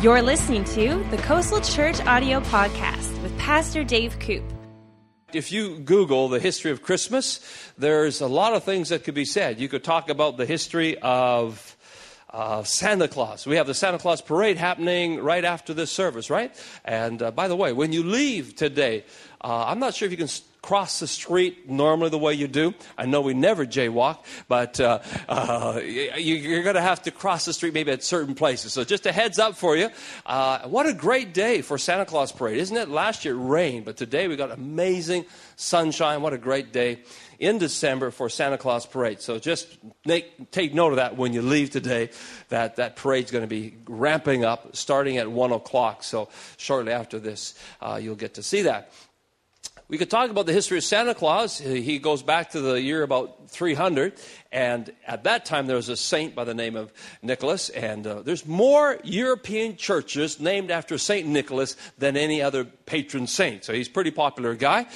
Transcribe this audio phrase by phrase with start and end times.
[0.00, 4.44] You're listening to the Coastal Church Audio Podcast with Pastor Dave Koop.
[5.32, 7.40] If you Google the history of Christmas,
[7.76, 9.58] there's a lot of things that could be said.
[9.58, 11.76] You could talk about the history of
[12.30, 13.44] uh, Santa Claus.
[13.44, 16.54] We have the Santa Claus parade happening right after this service, right?
[16.84, 19.04] And uh, by the way, when you leave today,
[19.40, 20.28] uh, I'm not sure if you can
[20.68, 22.74] cross the street normally the way you do.
[22.98, 24.18] I know we never jaywalk,
[24.48, 28.34] but uh, uh, you, are going to have to cross the street maybe at certain
[28.34, 28.74] places.
[28.74, 29.88] So just a heads up for you.
[30.26, 32.90] Uh, what a great day for Santa Claus parade, isn't it?
[32.90, 35.24] Last year it rained, but today we got amazing
[35.56, 36.20] sunshine.
[36.20, 36.98] What a great day
[37.38, 39.22] in December for Santa Claus parade.
[39.22, 42.10] So just make, take note of that when you leave today.
[42.50, 46.02] That that parade's going to be ramping up, starting at one o'clock.
[46.02, 46.28] So
[46.58, 48.92] shortly after this, uh, you'll get to see that.
[49.90, 51.56] We could talk about the history of Santa Claus.
[51.56, 54.20] He goes back to the year about 300,
[54.52, 56.92] and at that time there was a saint by the name of
[57.22, 63.26] Nicholas, and uh, there's more European churches named after Saint Nicholas than any other patron
[63.26, 63.64] saint.
[63.64, 64.88] So he's a pretty popular guy.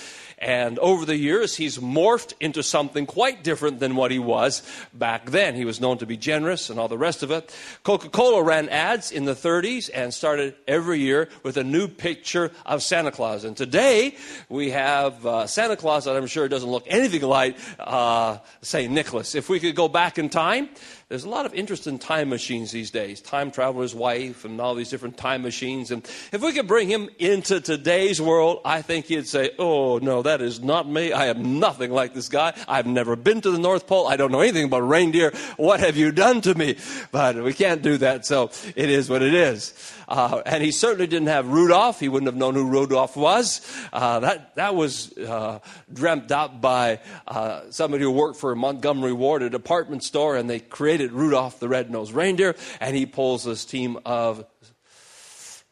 [0.42, 4.62] And over the years, he's morphed into something quite different than what he was
[4.92, 5.54] back then.
[5.54, 7.54] He was known to be generous and all the rest of it.
[7.84, 12.50] Coca Cola ran ads in the 30s and started every year with a new picture
[12.66, 13.44] of Santa Claus.
[13.44, 14.16] And today,
[14.48, 18.92] we have uh, Santa Claus that I'm sure doesn't look anything like uh, St.
[18.92, 19.36] Nicholas.
[19.36, 20.70] If we could go back in time,
[21.12, 23.20] there's a lot of interest in time machines these days.
[23.20, 25.90] Time Traveler's Wife and all these different time machines.
[25.90, 30.22] And if we could bring him into today's world, I think he'd say, Oh, no,
[30.22, 31.12] that is not me.
[31.12, 32.54] I am nothing like this guy.
[32.66, 34.08] I've never been to the North Pole.
[34.08, 35.32] I don't know anything about reindeer.
[35.58, 36.78] What have you done to me?
[37.10, 38.24] But we can't do that.
[38.24, 39.74] So it is what it is.
[40.12, 41.98] Uh, and he certainly didn't have Rudolph.
[41.98, 43.62] He wouldn't have known who Rudolph was.
[43.94, 45.60] Uh, that, that was uh,
[45.90, 50.50] dreamt up by uh, somebody who worked for a Montgomery Ward, a department store, and
[50.50, 54.44] they created Rudolph the Red-Nosed Reindeer, and he pulls this team of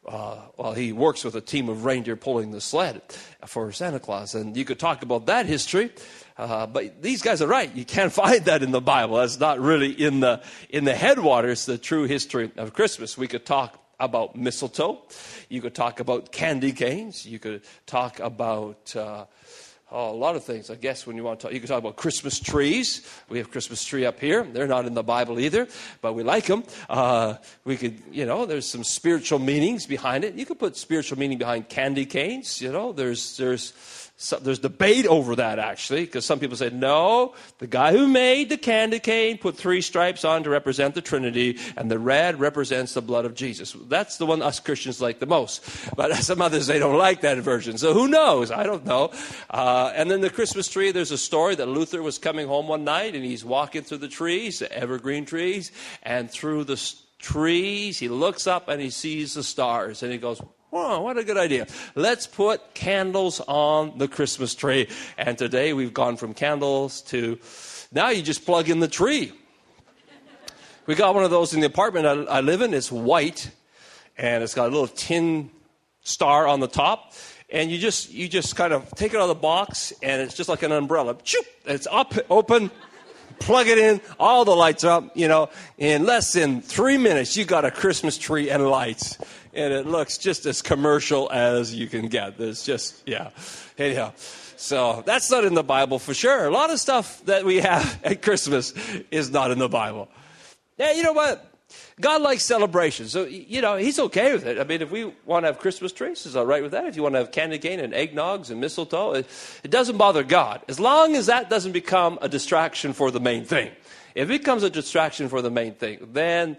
[0.08, 3.02] uh, well, he works with a team of reindeer pulling the sled
[3.46, 4.34] for Santa Claus.
[4.34, 5.92] And you could talk about that history.
[6.38, 7.72] Uh, but these guys are right.
[7.76, 9.18] You can't find that in the Bible.
[9.18, 13.18] That's not really in the, in the headwaters, the true history of Christmas.
[13.18, 15.02] We could talk about mistletoe.
[15.48, 17.26] You could talk about candy canes.
[17.26, 19.26] You could talk about uh,
[19.92, 20.70] oh, a lot of things.
[20.70, 23.06] I guess when you want to talk, you could talk about Christmas trees.
[23.28, 24.44] We have Christmas tree up here.
[24.44, 25.68] They're not in the Bible either,
[26.00, 26.64] but we like them.
[26.88, 27.34] Uh,
[27.64, 30.34] we could, you know, there's some spiritual meanings behind it.
[30.34, 32.60] You could put spiritual meaning behind candy canes.
[32.60, 33.72] You know, there's there's
[34.22, 38.50] so there's debate over that actually, because some people say, no, the guy who made
[38.50, 42.92] the candy cane put three stripes on to represent the Trinity, and the red represents
[42.92, 43.74] the blood of Jesus.
[43.88, 45.64] That's the one us Christians like the most.
[45.96, 47.78] But some others, they don't like that version.
[47.78, 48.50] So who knows?
[48.50, 49.10] I don't know.
[49.48, 52.84] Uh, and then the Christmas tree, there's a story that Luther was coming home one
[52.84, 55.72] night, and he's walking through the trees, the evergreen trees,
[56.02, 60.42] and through the trees, he looks up and he sees the stars, and he goes,
[60.72, 61.66] Oh, what a good idea.
[61.96, 64.88] Let's put candles on the Christmas tree.
[65.18, 67.40] And today we've gone from candles to
[67.90, 69.32] now you just plug in the tree.
[70.86, 72.72] We got one of those in the apartment I, I live in.
[72.72, 73.50] It's white
[74.16, 75.50] and it's got a little tin
[76.02, 77.14] star on the top.
[77.48, 80.34] And you just you just kind of take it out of the box and it's
[80.34, 81.16] just like an umbrella.
[81.64, 82.70] It's up, open,
[83.40, 85.50] plug it in, all the lights up, you know.
[85.78, 89.18] In less than three minutes, you got a Christmas tree and lights
[89.52, 92.38] and it looks just as commercial as you can get.
[92.38, 93.30] There's just, yeah.
[93.78, 94.12] Anyhow,
[94.56, 96.46] so that's not in the Bible for sure.
[96.46, 98.72] A lot of stuff that we have at Christmas
[99.10, 100.08] is not in the Bible.
[100.78, 101.49] Yeah, you know what?
[102.00, 103.12] God likes celebrations.
[103.12, 104.58] So, you know, He's okay with it.
[104.58, 106.86] I mean, if we want to have Christmas trees, He's all right with that.
[106.86, 109.26] If you want to have candy cane and eggnogs and mistletoe, it,
[109.62, 110.62] it doesn't bother God.
[110.68, 113.70] As long as that doesn't become a distraction for the main thing.
[114.14, 116.56] If it becomes a distraction for the main thing, then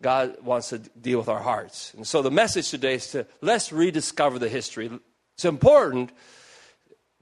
[0.00, 1.92] God wants to deal with our hearts.
[1.94, 4.90] And so the message today is to let's rediscover the history.
[5.34, 6.12] It's important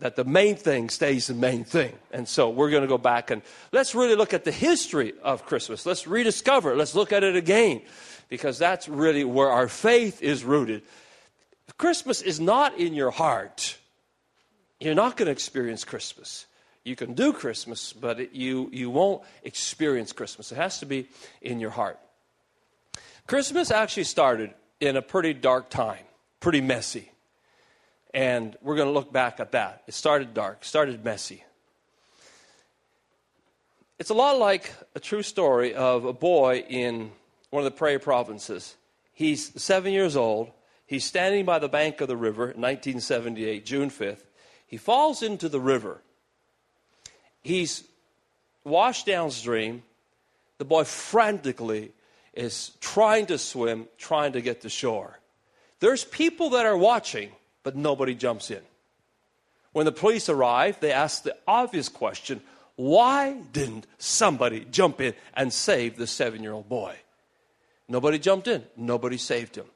[0.02, 1.92] that the main thing stays the main thing.
[2.10, 3.40] And so we're going to go back and
[3.70, 5.86] let's really look at the history of Christmas.
[5.86, 6.76] Let's rediscover it.
[6.76, 7.82] Let's look at it again
[8.28, 10.82] because that's really where our faith is rooted.
[11.78, 13.78] Christmas is not in your heart.
[14.80, 16.46] You're not going to experience Christmas.
[16.82, 20.50] You can do Christmas, but it, you, you won't experience Christmas.
[20.50, 21.06] It has to be
[21.40, 22.00] in your heart.
[23.28, 26.02] Christmas actually started in a pretty dark time,
[26.40, 27.11] pretty messy.
[28.14, 29.82] And we're going to look back at that.
[29.86, 31.44] It started dark, started messy.
[33.98, 37.12] It's a lot like a true story of a boy in
[37.50, 38.76] one of the prairie provinces.
[39.12, 40.50] He's seven years old.
[40.86, 44.24] He's standing by the bank of the river, 1978, June 5th.
[44.66, 46.02] He falls into the river.
[47.42, 47.84] He's
[48.64, 49.82] washed downstream.
[50.58, 51.92] The boy frantically
[52.34, 55.18] is trying to swim, trying to get to shore.
[55.80, 57.30] There's people that are watching,
[57.62, 58.62] but nobody jumps in.
[59.72, 62.40] When the police arrive, they ask the obvious question
[62.76, 66.96] why didn't somebody jump in and save the seven year old boy?
[67.88, 69.66] Nobody jumped in, nobody saved him.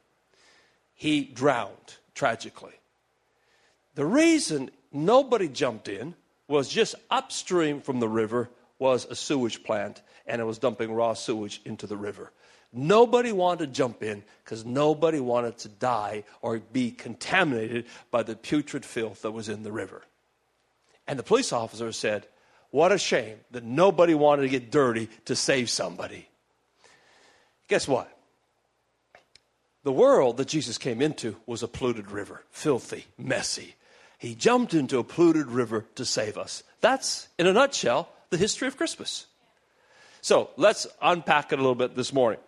[0.94, 2.72] He drowned tragically.
[3.94, 6.14] The reason nobody jumped in
[6.48, 8.48] was just upstream from the river
[8.78, 12.32] was a sewage plant and it was dumping raw sewage into the river.
[12.76, 18.36] Nobody wanted to jump in because nobody wanted to die or be contaminated by the
[18.36, 20.02] putrid filth that was in the river.
[21.06, 22.26] And the police officer said,
[22.70, 26.28] What a shame that nobody wanted to get dirty to save somebody.
[27.68, 28.12] Guess what?
[29.82, 33.74] The world that Jesus came into was a polluted river, filthy, messy.
[34.18, 36.62] He jumped into a polluted river to save us.
[36.82, 39.26] That's, in a nutshell, the history of Christmas.
[40.26, 42.40] So let's unpack it a little bit this morning.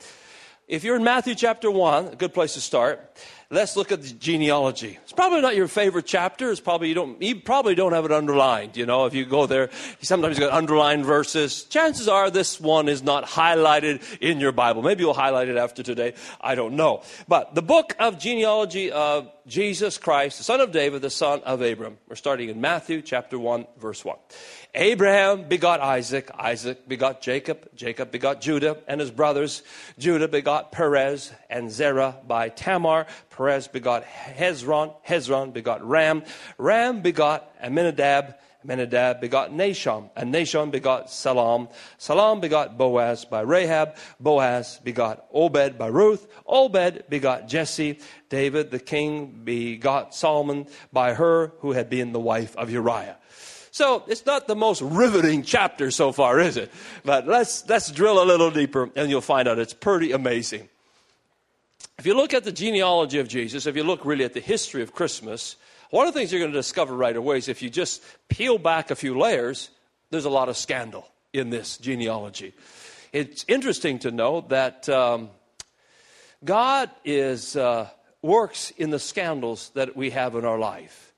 [0.66, 3.16] If you're in Matthew chapter 1, a good place to start,
[3.50, 4.98] let's look at the genealogy.
[5.02, 6.50] It's probably not your favorite chapter.
[6.50, 9.46] It's probably you don't you probably don't have it underlined, you know, if you go
[9.46, 9.70] there,
[10.02, 11.64] sometimes you got underlined verses.
[11.64, 14.82] Chances are this one is not highlighted in your Bible.
[14.82, 16.14] Maybe you'll highlight it after today.
[16.40, 17.02] I don't know.
[17.26, 21.62] But the book of genealogy of Jesus Christ, the son of David, the son of
[21.62, 21.96] Abram.
[22.06, 24.16] We're starting in Matthew chapter 1 verse 1.
[24.74, 29.62] Abraham begot Isaac, Isaac begot Jacob, Jacob begot Judah and his brothers.
[29.98, 33.06] Judah begot Perez and Zerah by Tamar.
[33.38, 36.24] Perez begot Hezron, Hezron begot Ram,
[36.58, 41.70] Ram begot Amminadab, Amminadab begot Nahshon, and Nahshon begot Salom.
[42.00, 43.94] Salom begot Boaz by Rahab.
[44.18, 46.26] Boaz begot Obed by Ruth.
[46.48, 48.00] Obed begot Jesse.
[48.28, 53.18] David the king begot Solomon by her who had been the wife of Uriah.
[53.70, 56.72] So it's not the most riveting chapter so far, is it?
[57.04, 60.68] But let's, let's drill a little deeper and you'll find out it's pretty amazing.
[61.98, 64.82] If you look at the genealogy of Jesus, if you look really at the history
[64.82, 65.56] of Christmas,
[65.90, 68.58] one of the things you're going to discover right away is if you just peel
[68.58, 69.70] back a few layers,
[70.10, 72.54] there's a lot of scandal in this genealogy.
[73.12, 75.30] It's interesting to know that um,
[76.44, 77.88] God is, uh,
[78.22, 81.08] works in the scandals that we have in our life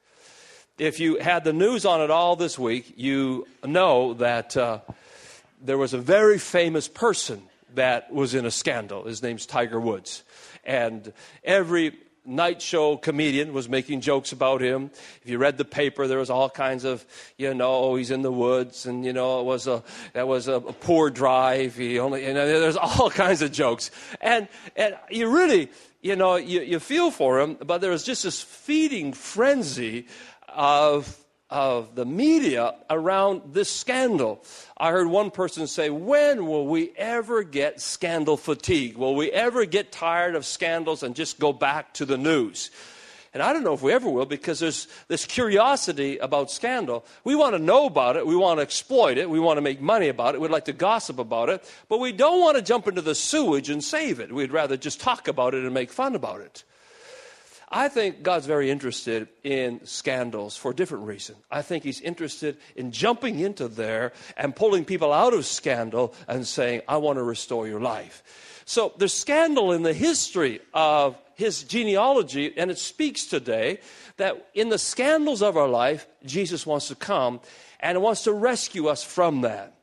[0.80, 4.78] if you had the news on it all this week, you know that uh,
[5.62, 7.42] there was a very famous person
[7.74, 9.04] that was in a scandal.
[9.04, 10.24] His name's Tiger Woods.
[10.64, 11.12] And
[11.44, 14.90] every night show comedian was making jokes about him.
[15.22, 17.04] If you read the paper, there was all kinds of,
[17.36, 20.48] you know, oh, he's in the woods, and you know, it was a that was
[20.48, 21.76] a, a poor drive.
[21.76, 23.90] He only, you know, there's all kinds of jokes,
[24.20, 25.70] and and you really,
[26.02, 30.06] you know, you, you feel for him, but there was just this feeding frenzy
[30.48, 31.16] of,
[31.50, 34.43] of the media around this scandal.
[34.76, 38.97] I heard one person say, When will we ever get scandal fatigue?
[38.97, 42.70] Will we ever get tired of scandals and just go back to the news?
[43.32, 47.05] And I don't know if we ever will because there's this curiosity about scandal.
[47.23, 48.26] We want to know about it.
[48.26, 49.31] We want to exploit it.
[49.31, 50.41] We want to make money about it.
[50.41, 51.64] We'd like to gossip about it.
[51.88, 54.32] But we don't want to jump into the sewage and save it.
[54.32, 56.64] We'd rather just talk about it and make fun about it.
[57.72, 61.37] I think God's very interested in scandals for a different reason.
[61.50, 66.44] I think He's interested in jumping into there and pulling people out of scandal and
[66.46, 68.25] saying, I want to restore your life.
[68.64, 73.78] So there's scandal in the history of his genealogy, and it speaks today
[74.16, 77.40] that in the scandals of our life, Jesus wants to come
[77.80, 79.75] and wants to rescue us from that.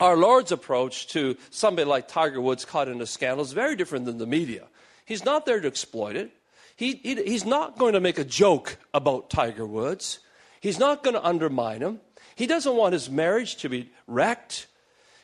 [0.00, 4.06] Our Lord's approach to somebody like Tiger Woods caught in a scandal is very different
[4.06, 4.66] than the media.
[5.04, 6.32] He's not there to exploit it.
[6.76, 10.18] He, he, he's not going to make a joke about Tiger Woods.
[10.60, 12.00] He's not going to undermine him.
[12.34, 14.66] He doesn't want his marriage to be wrecked.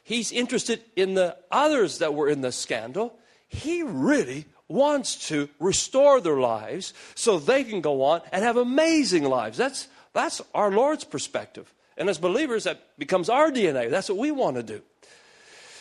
[0.02, 3.18] He's interested in the others that were in the scandal.
[3.46, 9.24] He really wants to restore their lives so they can go on and have amazing
[9.24, 9.56] lives.
[9.56, 11.72] That's, that's our Lord's perspective.
[11.96, 13.90] And as believers, that becomes our DNA.
[13.90, 14.82] That's what we want to do.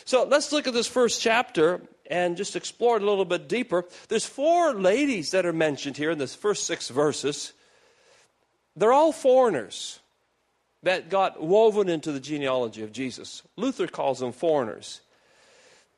[0.08, 3.84] So let's look at this first chapter and just explore it a little bit deeper.
[4.08, 7.52] There's four ladies that are mentioned here in the first six verses.
[8.74, 10.00] They're all foreigners
[10.82, 13.42] that got woven into the genealogy of Jesus.
[13.56, 15.02] Luther calls them foreigners.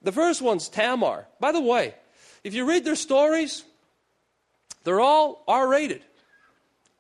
[0.03, 1.29] The first one's Tamar.
[1.39, 1.95] By the way,
[2.43, 3.63] if you read their stories,
[4.83, 6.03] they're all R rated.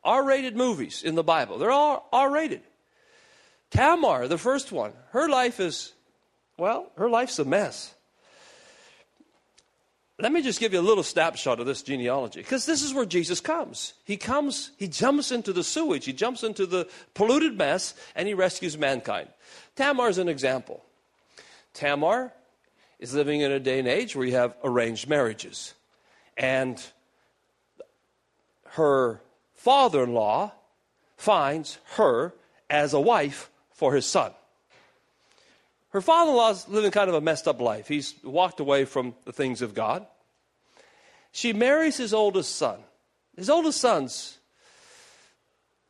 [0.04, 1.58] R rated movies in the Bible.
[1.58, 2.62] They're all R rated.
[3.72, 5.92] Tamar, the first one, her life is,
[6.60, 7.94] well, her life's a mess.
[10.18, 13.06] Let me just give you a little snapshot of this genealogy because this is where
[13.06, 13.94] Jesus comes.
[14.04, 18.34] He comes, he jumps into the sewage, he jumps into the polluted mess, and he
[18.34, 19.30] rescues mankind.
[19.76, 20.84] Tamar is an example.
[21.72, 22.32] Tamar
[22.98, 25.72] is living in a day and age where you have arranged marriages.
[26.36, 26.82] And
[28.72, 29.22] her
[29.54, 30.52] father in law
[31.16, 32.34] finds her
[32.68, 34.32] as a wife for his son.
[35.90, 37.88] Her father in law's living kind of a messed up life.
[37.88, 40.06] He's walked away from the things of God.
[41.32, 42.80] She marries his oldest son.
[43.36, 44.38] His oldest son's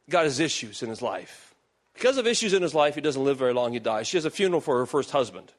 [0.09, 1.54] got his issues in his life.
[1.95, 4.09] Because of issues in his life, he doesn't live very long, he dies.
[4.09, 5.52] She has a funeral for her first husband.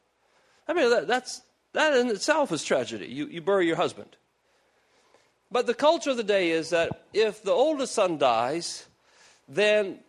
[0.67, 1.41] I mean, that, that's,
[1.73, 3.07] that in itself is tragedy.
[3.07, 4.15] You, you bury your husband.
[5.51, 8.87] But the culture of the day is that if the oldest son dies,
[9.47, 9.99] then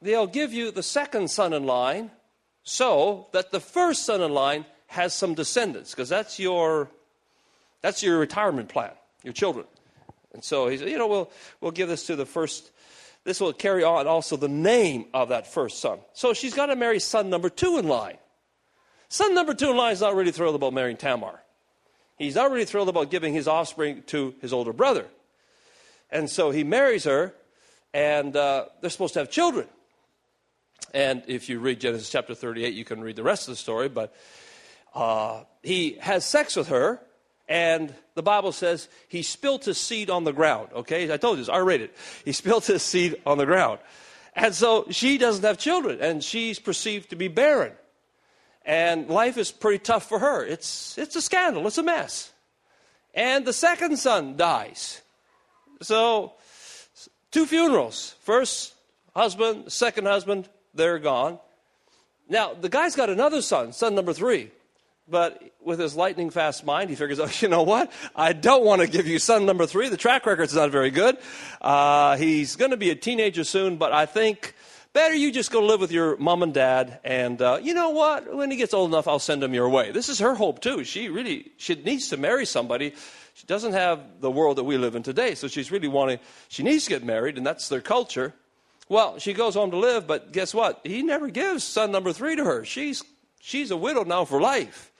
[0.00, 2.10] they'll give you the second son in line
[2.68, 6.90] so that the first son in line has some descendants, because that's your,
[7.80, 8.90] that's your retirement plan,
[9.22, 9.64] your children.
[10.34, 11.30] And so he said, you know, we'll,
[11.62, 12.70] we'll give this to the first,
[13.24, 15.98] this will carry on also the name of that first son.
[16.12, 18.18] So she's got to marry son number two in line.
[19.08, 21.40] Son number two in line is not really thrilled about marrying Tamar.
[22.18, 25.06] He's not really thrilled about giving his offspring to his older brother.
[26.10, 27.34] And so he marries her,
[27.94, 29.68] and uh, they're supposed to have children.
[30.94, 33.88] And if you read Genesis chapter 38, you can read the rest of the story.
[33.88, 34.14] But
[34.94, 37.00] uh, he has sex with her,
[37.48, 40.68] and the Bible says he spilt his seed on the ground.
[40.74, 41.90] Okay, I told you it's R rated.
[42.24, 43.80] He spilt his seed on the ground.
[44.34, 47.72] And so she doesn't have children, and she's perceived to be barren
[48.68, 50.44] and life is pretty tough for her.
[50.44, 52.30] It's, it's a scandal, it's a mess.
[53.14, 55.00] And the second son dies.
[55.80, 56.34] So,
[57.30, 58.14] two funerals.
[58.20, 58.74] First
[59.16, 61.38] husband, second husband, they're gone.
[62.28, 64.50] Now, the guy's got another son, son number three.
[65.10, 67.90] But with his lightning fast mind, he figures, oh, you know what?
[68.14, 69.88] I don't want to give you son number three.
[69.88, 71.16] The track record's not very good.
[71.60, 74.54] Uh, he's going to be a teenager soon, but I think
[74.94, 78.34] Better you just go live with your mom and dad, and uh, you know what?
[78.34, 79.92] When he gets old enough, I'll send him your way.
[79.92, 80.82] This is her hope too.
[80.82, 82.94] She really she needs to marry somebody.
[83.34, 86.18] She doesn't have the world that we live in today, so she's really wanting.
[86.48, 88.34] She needs to get married, and that's their culture.
[88.88, 90.80] Well, she goes home to live, but guess what?
[90.84, 92.64] He never gives son number three to her.
[92.64, 93.02] She's
[93.40, 94.92] she's a widow now for life.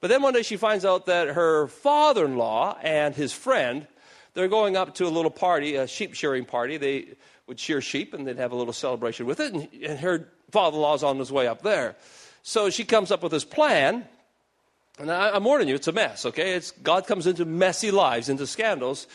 [0.00, 3.86] But then one day she finds out that her father-in-law and his friend
[4.34, 6.76] they're going up to a little party, a sheep shearing party.
[6.76, 7.14] They
[7.46, 9.54] would shear sheep and they'd have a little celebration with it.
[9.54, 11.96] And, and her father in law's on his way up there.
[12.42, 14.04] So she comes up with this plan.
[14.98, 16.52] And I, am warning you, it's a mess, okay?
[16.52, 19.06] It's, God comes into messy lives, into scandals.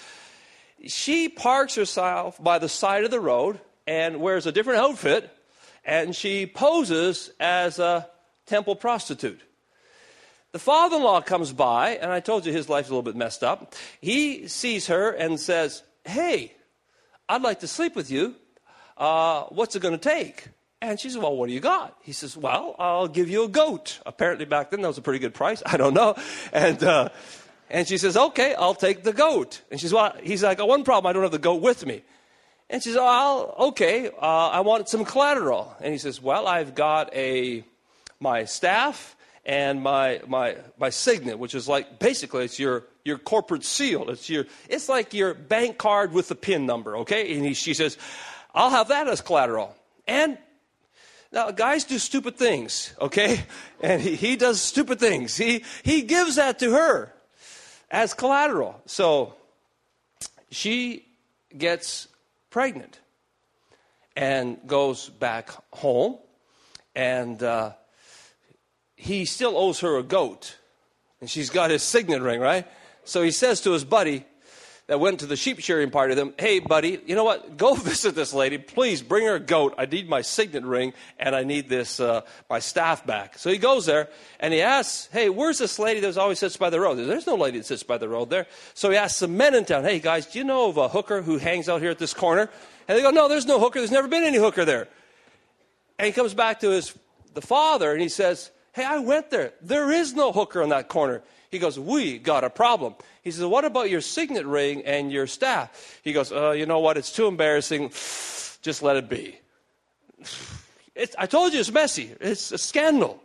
[0.87, 5.35] She parks herself by the side of the road and wears a different outfit,
[5.83, 8.07] and she poses as a
[8.45, 9.41] temple prostitute.
[10.51, 13.15] The father in law comes by, and I told you his life's a little bit
[13.15, 13.73] messed up.
[13.99, 16.53] He sees her and says, Hey,
[17.27, 18.35] I'd like to sleep with you.
[18.95, 20.49] Uh, what's it going to take?
[20.83, 21.97] And she says, Well, what do you got?
[22.03, 24.01] He says, Well, I'll give you a goat.
[24.05, 25.63] Apparently, back then, that was a pretty good price.
[25.65, 26.13] I don't know.
[26.53, 27.09] And, uh,
[27.71, 29.63] and she says, Okay, I'll take the goat.
[29.71, 32.03] And she's, Well, he's like, oh, One problem, I don't have the goat with me.
[32.69, 35.75] And she says, Well, okay, uh, I want some collateral.
[35.81, 37.63] And he says, Well, I've got a,
[38.19, 43.63] my staff and my, my, my signet, which is like basically it's your, your corporate
[43.63, 44.09] seal.
[44.09, 47.33] It's, your, it's like your bank card with the PIN number, okay?
[47.35, 47.97] And he, she says,
[48.53, 49.75] I'll have that as collateral.
[50.07, 50.37] And
[51.31, 53.43] now, guys do stupid things, okay?
[53.81, 55.37] And he, he does stupid things.
[55.37, 57.13] He, he gives that to her
[57.89, 58.81] as collateral.
[58.87, 59.35] So
[60.51, 61.05] she
[61.57, 62.09] gets
[62.49, 62.99] pregnant
[64.15, 66.17] and goes back home.
[66.95, 67.73] And uh,
[68.95, 70.57] he still owes her a goat.
[71.21, 72.67] And she's got his signet ring, right?
[73.03, 74.25] So he says to his buddy
[74.89, 77.57] that went to the sheep shearing party him, Hey, buddy, you know what?
[77.57, 78.57] Go visit this lady.
[78.57, 79.75] Please bring her a goat.
[79.77, 83.37] I need my signet ring and I need this, uh, my staff back.
[83.37, 86.71] So he goes there and he asks, Hey, where's this lady that always sits by
[86.71, 86.95] the road?
[86.95, 88.47] There's no lady that sits by the road there.
[88.73, 91.21] So he asks some men in town, Hey, guys, do you know of a hooker
[91.21, 92.49] who hangs out here at this corner?
[92.87, 93.77] And they go, No, there's no hooker.
[93.77, 94.87] There's never been any hooker there.
[95.99, 96.97] And he comes back to his,
[97.35, 99.53] the father and he says, Hey, I went there.
[99.61, 101.21] There is no hooker in that corner.
[101.49, 102.95] He goes, We got a problem.
[103.23, 105.99] He says, What about your signet ring and your staff?
[106.03, 106.97] He goes, uh, You know what?
[106.97, 107.89] It's too embarrassing.
[108.61, 109.37] Just let it be.
[110.95, 112.13] It's, I told you it's messy.
[112.19, 113.23] It's a scandal.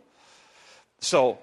[1.01, 1.39] So,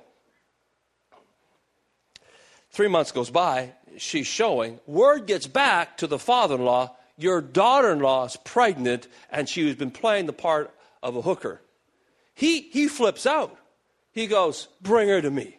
[2.71, 3.75] three months goes by.
[3.99, 4.81] She's showing.
[4.87, 9.49] Word gets back to the father in law your daughter in law is pregnant and
[9.49, 11.61] she has been playing the part of a hooker.
[12.35, 13.57] He, he flips out.
[14.13, 15.59] He goes, Bring her to me.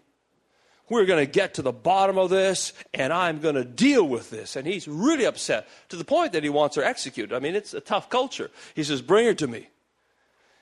[0.93, 4.29] We're going to get to the bottom of this, and I'm going to deal with
[4.29, 4.55] this.
[4.55, 7.35] And he's really upset to the point that he wants her executed.
[7.35, 8.51] I mean, it's a tough culture.
[8.75, 9.69] He says, Bring her to me.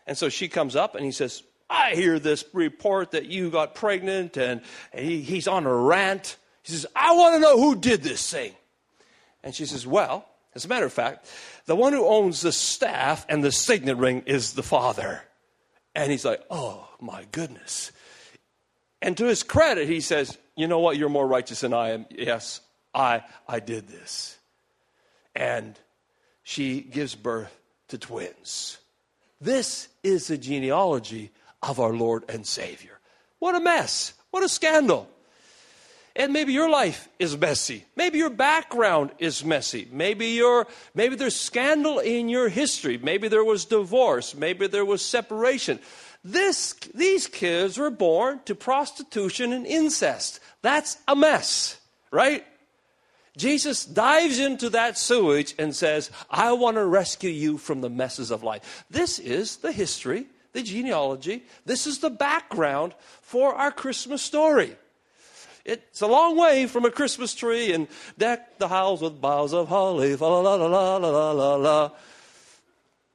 [0.07, 3.75] And so she comes up, and he says, I hear this report that you got
[3.75, 4.61] pregnant, and
[4.95, 6.37] he, he's on a rant.
[6.63, 8.53] He says, I want to know who did this thing.
[9.43, 11.29] And she says, Well, as a matter of fact,
[11.65, 15.23] the one who owns the staff and the signet ring is the father.
[15.93, 17.91] And he's like, Oh, my goodness.
[19.01, 20.97] And to his credit, he says, You know what?
[20.97, 22.05] You're more righteous than I am.
[22.09, 22.61] Yes,
[22.93, 24.37] I, I did this.
[25.35, 25.79] And
[26.43, 27.57] she gives birth
[27.89, 28.77] to twins.
[29.39, 31.31] This is the genealogy
[31.63, 32.99] of our Lord and Savior.
[33.39, 34.13] What a mess.
[34.29, 35.09] What a scandal.
[36.15, 37.85] And maybe your life is messy.
[37.95, 39.87] Maybe your background is messy.
[39.91, 42.97] Maybe your maybe there's scandal in your history.
[42.97, 44.35] Maybe there was divorce.
[44.35, 45.79] Maybe there was separation.
[46.23, 50.39] This these kids were born to prostitution and incest.
[50.61, 51.79] That's a mess,
[52.11, 52.45] right?
[53.37, 58.29] Jesus dives into that sewage and says, I want to rescue you from the messes
[58.29, 58.85] of life.
[58.89, 61.43] This is the history, the genealogy.
[61.65, 64.75] This is the background for our Christmas story.
[65.63, 67.87] It's a long way from a Christmas tree and
[68.17, 70.15] deck the house with boughs of holly.
[70.15, 71.91] La la la la la la la la.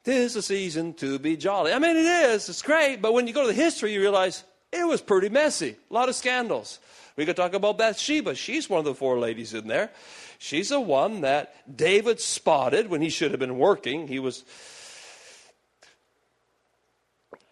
[0.06, 1.72] Tis a season to be jolly.
[1.72, 2.48] I mean, it is.
[2.48, 3.02] It's great.
[3.02, 5.74] But when you go to the history, you realize it was pretty messy.
[5.90, 6.78] A lot of scandals.
[7.16, 8.36] We could talk about Bathsheba.
[8.36, 9.90] She's one of the four ladies in there.
[10.38, 14.06] She's the one that David spotted when he should have been working.
[14.06, 14.44] He was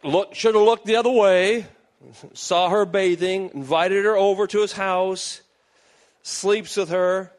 [0.04, 1.66] look should have looked the other way.
[2.34, 5.40] Saw her bathing, invited her over to his house,
[6.22, 7.32] sleeps with her.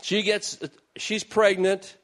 [0.00, 0.58] She gets
[0.96, 1.94] she's pregnant,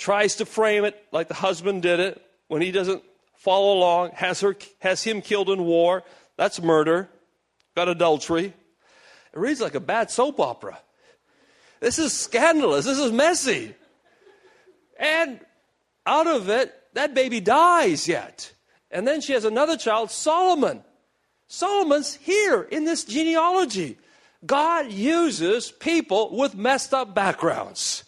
[0.00, 3.02] tries to frame it like the husband did it when he doesn't
[3.36, 6.02] follow along, has her has him killed in war.
[6.36, 7.08] That's murder
[7.76, 8.46] got adultery.
[8.46, 10.78] It reads like a bad soap opera.
[11.80, 12.84] This is scandalous.
[12.84, 13.74] This is messy.
[14.98, 15.40] And
[16.04, 18.52] out of it, that baby dies yet.
[18.90, 20.82] And then she has another child, Solomon.
[21.46, 23.98] Solomon's here in this genealogy.
[24.44, 28.04] God uses people with messed up backgrounds.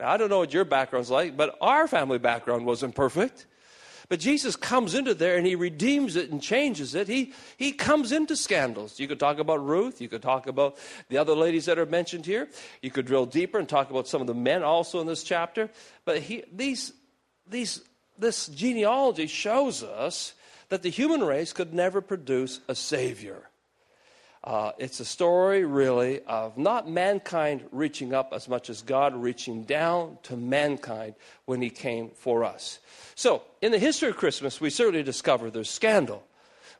[0.00, 3.46] Now, I don't know what your background's like, but our family background wasn't perfect.
[4.08, 7.08] But Jesus comes into there and he redeems it and changes it.
[7.08, 8.98] He, he comes into scandals.
[8.98, 10.00] You could talk about Ruth.
[10.00, 10.78] You could talk about
[11.10, 12.48] the other ladies that are mentioned here.
[12.80, 15.68] You could drill deeper and talk about some of the men also in this chapter.
[16.06, 16.92] But he, these,
[17.46, 17.82] these,
[18.18, 20.32] this genealogy shows us
[20.70, 23.47] that the human race could never produce a savior.
[24.44, 29.64] Uh, it's a story, really, of not mankind reaching up as much as God reaching
[29.64, 32.78] down to mankind when He came for us.
[33.14, 36.22] So, in the history of Christmas, we certainly discover there's scandal.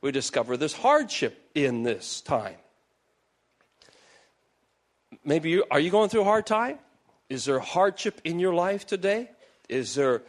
[0.01, 2.57] We discover there's hardship in this time.
[5.25, 6.79] Maybe you are you going through a hard time?
[7.29, 9.31] Is there hardship in your life today?
[9.69, 10.23] Is there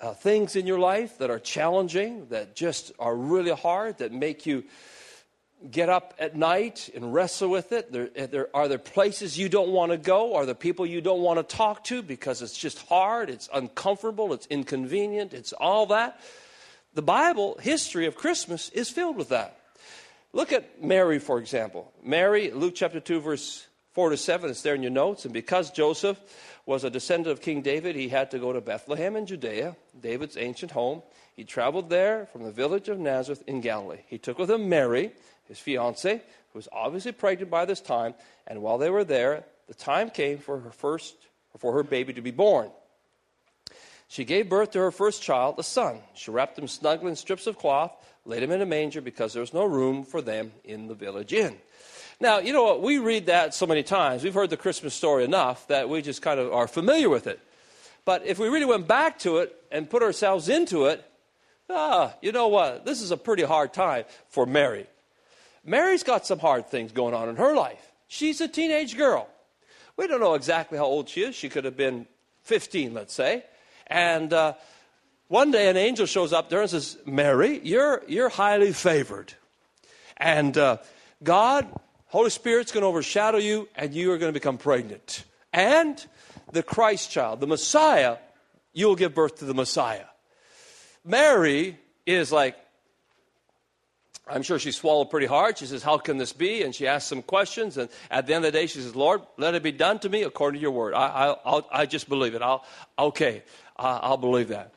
[0.00, 4.46] uh, things in your life that are challenging, that just are really hard, that make
[4.46, 4.64] you
[5.70, 7.92] get up at night and wrestle with it?
[7.92, 10.34] There, eh, there, are there places you don't want to go?
[10.34, 14.32] Are there people you don't want to talk to because it's just hard, it's uncomfortable,
[14.32, 16.20] it's inconvenient, it's all that?
[16.94, 19.58] The Bible history of Christmas is filled with that.
[20.32, 21.92] Look at Mary, for example.
[22.02, 25.24] Mary, Luke chapter 2, verse 4 to 7, it's there in your notes.
[25.24, 26.18] And because Joseph
[26.66, 30.36] was a descendant of King David, he had to go to Bethlehem in Judea, David's
[30.36, 31.02] ancient home.
[31.34, 34.00] He traveled there from the village of Nazareth in Galilee.
[34.06, 35.12] He took with him Mary
[35.46, 36.20] his fiancee,
[36.52, 38.14] who was obviously pregnant by this time,
[38.46, 41.14] and while they were there, the time came for her first
[41.58, 42.70] for her baby to be born.
[44.08, 46.00] She gave birth to her first child, a son.
[46.14, 47.92] She wrapped him snugly in strips of cloth,
[48.24, 51.32] laid him in a manger because there was no room for them in the village
[51.32, 51.56] inn.
[52.20, 52.82] Now, you know what?
[52.82, 54.22] We read that so many times.
[54.22, 57.40] We've heard the Christmas story enough that we just kind of are familiar with it.
[58.04, 61.04] But if we really went back to it and put ourselves into it,
[61.70, 62.84] ah, you know what?
[62.84, 64.86] This is a pretty hard time for Mary.
[65.64, 67.92] Mary's got some hard things going on in her life.
[68.08, 69.28] She's a teenage girl.
[69.96, 71.34] We don't know exactly how old she is.
[71.34, 72.06] She could have been
[72.42, 73.44] 15, let's say.
[73.86, 74.54] And uh,
[75.28, 79.32] one day an angel shows up there and says, Mary, you're, you're highly favored.
[80.16, 80.78] And uh,
[81.22, 81.66] God,
[82.06, 85.24] Holy Spirit's going to overshadow you, and you are going to become pregnant.
[85.52, 86.04] And
[86.52, 88.18] the Christ child, the Messiah,
[88.72, 90.04] you will give birth to the Messiah.
[91.04, 92.56] Mary is like,
[94.26, 95.58] I'm sure she swallowed pretty hard.
[95.58, 96.62] She says, How can this be?
[96.62, 97.76] And she asks some questions.
[97.76, 100.08] And at the end of the day, she says, Lord, let it be done to
[100.08, 100.94] me according to your word.
[100.94, 102.40] I, I, I just believe it.
[102.40, 102.64] I'll,
[102.98, 103.42] okay,
[103.76, 104.72] I'll believe that.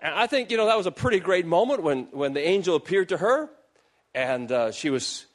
[0.00, 2.74] And I think, you know, that was a pretty great moment when, when the angel
[2.74, 3.50] appeared to her.
[4.14, 5.26] And uh, she was,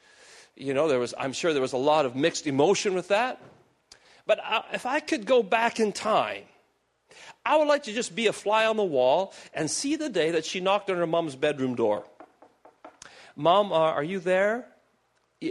[0.56, 3.40] you know, there was, I'm sure there was a lot of mixed emotion with that.
[4.26, 6.42] But I, if I could go back in time,
[7.46, 10.32] I would like to just be a fly on the wall and see the day
[10.32, 12.04] that she knocked on her mom's bedroom door
[13.36, 14.66] Mom, uh, are you there?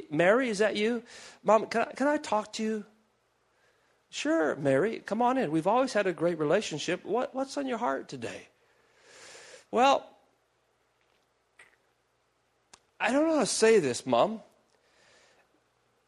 [0.10, 1.04] Mary, is that you?
[1.44, 2.86] Mom, can I, can I talk to you?
[4.10, 5.52] Sure, Mary, come on in.
[5.52, 7.06] We've always had a great relationship.
[7.06, 8.48] What, what's on your heart today?
[9.70, 10.10] Well,
[13.00, 14.42] I don't know how to say this, Mom.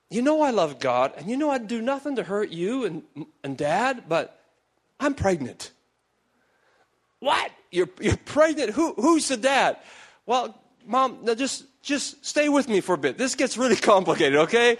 [0.09, 3.03] You know I love God, and you know I'd do nothing to hurt you and,
[3.43, 4.41] and Dad, but
[4.99, 5.71] I'm pregnant.
[7.19, 7.51] What?
[7.71, 8.71] You're, you're pregnant?
[8.71, 9.77] Who, who's the dad?
[10.25, 13.17] Well, Mom, now just, just stay with me for a bit.
[13.17, 14.77] This gets really complicated, okay?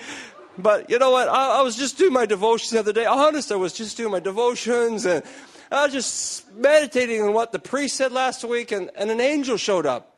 [0.58, 1.28] But you know what?
[1.28, 3.06] I, I, was just doing my devotions the other day.
[3.06, 5.23] Honest, I was just doing my devotions and
[5.71, 9.58] I was just meditating on what the priest said last week, and, and an angel
[9.58, 10.17] showed up.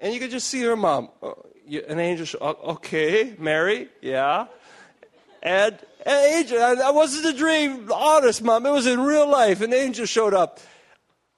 [0.00, 1.10] And you could just see her mom.
[1.22, 1.46] Oh,
[1.88, 4.46] an angel, okay, Mary, yeah.
[5.42, 8.66] And an angel, that wasn't a dream, honest, mom.
[8.66, 9.60] It was in real life.
[9.60, 10.58] An angel showed up.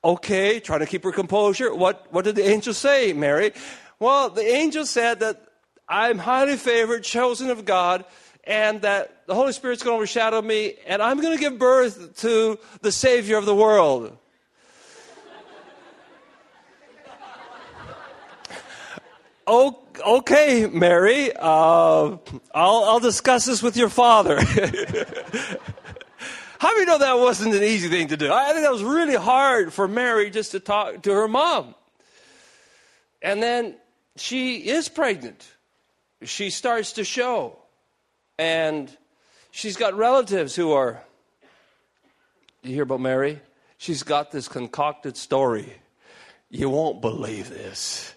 [0.04, 1.74] Okay, trying to keep her composure.
[1.74, 3.52] What, what did the angel say, Mary?
[3.98, 5.42] Well, the angel said that
[5.88, 8.04] I'm highly favored, chosen of God,
[8.46, 12.20] and that the Holy Spirit's going to overshadow me, and I'm going to give birth
[12.20, 14.14] to the Savior of the world.
[20.06, 22.18] okay, Mary, uh, I'll,
[22.54, 24.38] I'll discuss this with your father.
[26.58, 28.32] How many know that wasn't an easy thing to do?
[28.32, 31.74] I think that was really hard for Mary just to talk to her mom.
[33.22, 33.76] And then
[34.16, 35.46] she is pregnant.
[36.22, 37.58] She starts to show.
[38.38, 38.94] And
[39.50, 41.02] she's got relatives who are.
[42.62, 43.40] You hear about Mary?
[43.78, 45.72] She's got this concocted story.
[46.50, 48.14] You won't believe this.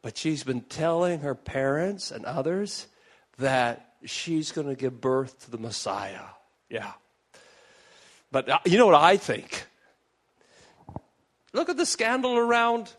[0.00, 2.88] But she's been telling her parents and others
[3.38, 6.24] that she's going to give birth to the Messiah.
[6.68, 6.92] Yeah.
[8.32, 9.66] But uh, you know what I think?
[11.52, 12.90] Look at the scandal around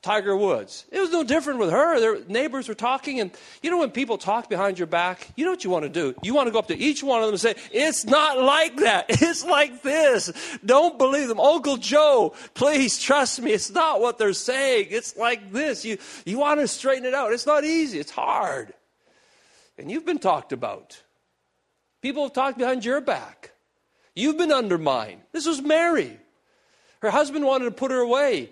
[0.00, 0.86] Tiger Woods.
[0.92, 1.98] It was no different with her.
[1.98, 5.50] Their neighbors were talking, and you know when people talk behind your back, you know
[5.50, 6.14] what you want to do?
[6.22, 8.76] You want to go up to each one of them and say, It's not like
[8.76, 9.06] that.
[9.26, 10.32] It's like this.
[10.64, 11.40] Don't believe them.
[11.40, 13.50] Uncle Joe, please trust me.
[13.50, 14.86] It's not what they're saying.
[14.90, 15.84] It's like this.
[15.84, 17.32] You, you want to straighten it out.
[17.32, 18.72] It's not easy, it's hard.
[19.78, 21.02] And you've been talked about.
[22.02, 23.50] People have talked behind your back.
[24.16, 25.20] You've been undermined.
[25.30, 26.18] This was Mary.
[27.00, 28.50] Her husband wanted to put her away.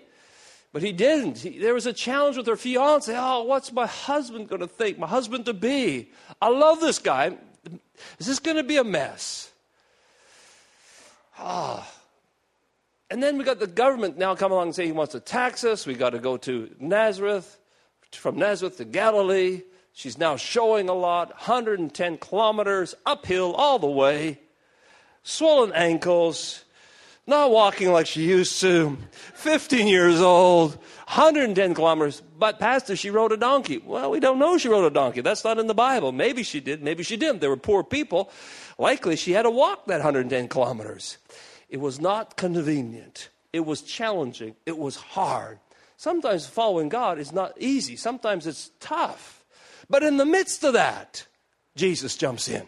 [0.71, 1.39] But he didn't.
[1.39, 3.13] He, there was a challenge with her fiance.
[3.17, 4.99] Oh, what's my husband going to think?
[4.99, 6.11] My husband to be.
[6.41, 7.35] I love this guy.
[8.19, 9.51] Is this going to be a mess?
[11.39, 11.91] Ah.
[13.09, 15.63] And then we got the government now come along and say he wants to tax
[15.63, 15.87] us.
[15.87, 17.57] We got to go to Nazareth,
[18.11, 19.61] from Nazareth to Galilee.
[19.93, 24.39] She's now showing a lot, 110 kilometers uphill all the way,
[25.25, 26.63] swollen ankles,
[27.27, 28.95] not walking like she used to,
[29.33, 30.75] 15 years old,
[31.07, 32.21] 110 kilometers.
[32.37, 33.79] But, Pastor, she rode a donkey.
[33.79, 35.21] Well, we don't know she rode a donkey.
[35.21, 36.11] That's not in the Bible.
[36.11, 37.41] Maybe she did, maybe she didn't.
[37.41, 38.31] They were poor people.
[38.77, 41.17] Likely she had to walk that 110 kilometers.
[41.69, 45.59] It was not convenient, it was challenging, it was hard.
[45.97, 49.43] Sometimes following God is not easy, sometimes it's tough.
[49.89, 51.25] But in the midst of that,
[51.75, 52.67] Jesus jumps in.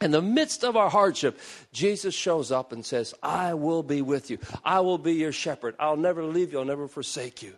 [0.00, 1.40] In the midst of our hardship,
[1.72, 4.38] Jesus shows up and says, I will be with you.
[4.64, 5.74] I will be your shepherd.
[5.78, 6.58] I'll never leave you.
[6.58, 7.54] I'll never forsake you.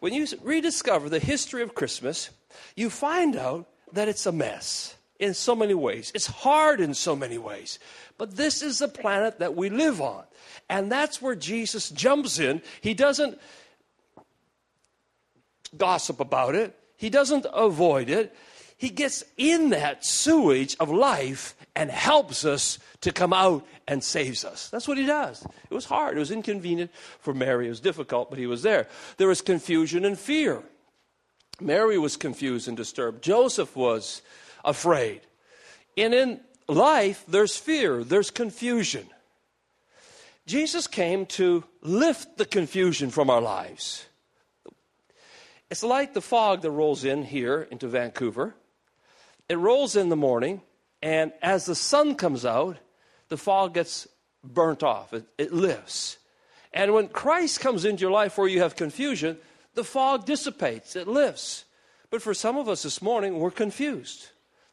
[0.00, 2.30] When you rediscover the history of Christmas,
[2.76, 6.12] you find out that it's a mess in so many ways.
[6.14, 7.78] It's hard in so many ways.
[8.18, 10.24] But this is the planet that we live on.
[10.68, 12.60] And that's where Jesus jumps in.
[12.80, 13.38] He doesn't
[15.76, 18.34] gossip about it, he doesn't avoid it
[18.80, 24.42] he gets in that sewage of life and helps us to come out and saves
[24.42, 24.70] us.
[24.70, 25.44] That's what he does.
[25.68, 26.16] It was hard.
[26.16, 27.66] It was inconvenient for Mary.
[27.66, 28.88] It was difficult, but he was there.
[29.18, 30.62] There was confusion and fear.
[31.60, 33.22] Mary was confused and disturbed.
[33.22, 34.22] Joseph was
[34.64, 35.20] afraid.
[35.98, 39.06] And in life, there's fear, there's confusion.
[40.46, 44.06] Jesus came to lift the confusion from our lives.
[45.68, 48.54] It's like the fog that rolls in here into Vancouver.
[49.50, 50.62] It rolls in the morning,
[51.02, 52.76] and as the sun comes out,
[53.30, 54.06] the fog gets
[54.44, 56.18] burnt off, it, it lifts.
[56.72, 59.38] And when Christ comes into your life where you have confusion,
[59.74, 61.64] the fog dissipates, it lifts.
[62.10, 64.28] But for some of us this morning, we're confused.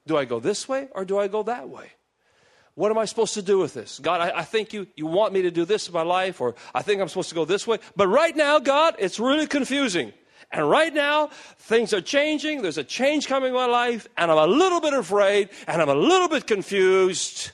[0.06, 1.88] Do I go this way or do I go that way?
[2.76, 3.98] What am I supposed to do with this?
[3.98, 6.54] God, I, I, think you, you want me to do this in my life, or
[6.76, 7.80] I think I'm supposed to go this way.
[7.96, 10.14] But right now, God, it's really confusing.
[10.52, 11.28] And right now,
[11.60, 12.62] things are changing.
[12.62, 15.90] There's a change coming in my life, and I'm a little bit afraid, and I'm
[15.90, 17.52] a little bit confused.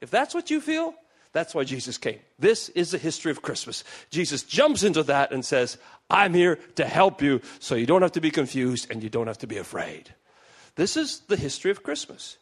[0.00, 0.94] If that's what you feel,
[1.32, 2.18] That's why Jesus came.
[2.38, 3.84] This is the history of Christmas.
[4.10, 5.78] Jesus jumps into that and says,
[6.10, 9.26] I'm here to help you so you don't have to be confused and you don't
[9.26, 10.14] have to be afraid.
[10.76, 12.36] This is the history of Christmas.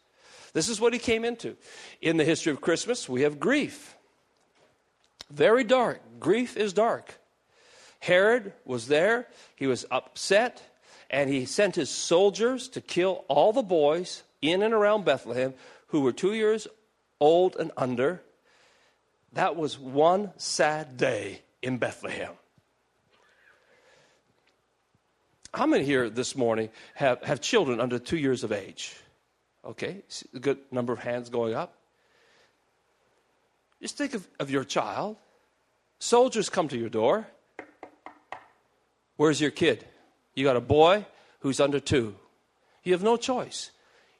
[0.52, 1.56] This is what he came into.
[2.02, 3.96] In the history of Christmas, we have grief.
[5.30, 6.00] Very dark.
[6.18, 7.19] Grief is dark.
[8.00, 9.28] Herod was there.
[9.56, 10.62] He was upset,
[11.10, 15.54] and he sent his soldiers to kill all the boys in and around Bethlehem
[15.88, 16.66] who were two years
[17.20, 18.22] old and under.
[19.34, 22.32] That was one sad day in Bethlehem.
[25.52, 28.94] How many here this morning have, have children under two years of age?
[29.64, 30.02] Okay,
[30.40, 31.74] good number of hands going up.
[33.82, 35.16] Just think of, of your child.
[35.98, 37.26] Soldiers come to your door.
[39.20, 39.84] Where's your kid?
[40.34, 41.04] You got a boy
[41.40, 42.14] who's under two.
[42.84, 43.70] You have no choice.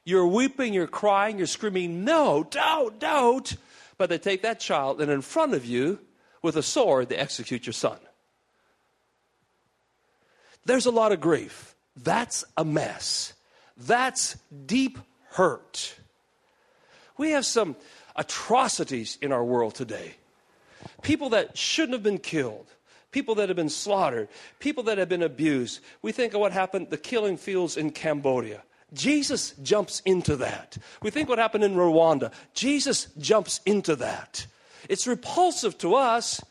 [0.03, 3.57] You're weeping, you're crying, you're screaming, no, don't, don't.
[3.97, 5.97] But they take that child and in front of you,
[6.43, 7.97] with a sword, they execute your son.
[10.65, 11.73] There's a lot of grief.
[11.95, 13.33] That's a mess.
[13.75, 14.37] That's
[14.67, 14.99] deep
[15.31, 15.95] hurt.
[17.17, 17.75] We have some
[18.15, 20.13] atrocities in our world today.
[21.01, 22.67] People that shouldn't have been killed,
[23.11, 25.81] people that have been slaughtered, people that have been abused.
[26.01, 28.63] We think of what happened, the killing fields in Cambodia.
[28.93, 30.77] Jesus jumps into that.
[31.01, 32.33] We think what happened in Rwanda.
[32.53, 34.45] Jesus jumps into that.
[34.89, 36.41] It's repulsive to us,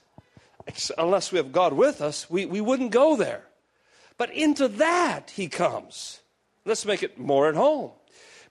[0.97, 3.45] unless we have God with us, we, we wouldn't go there.
[4.17, 6.21] But into that he comes.
[6.65, 7.93] Let's make it more at home.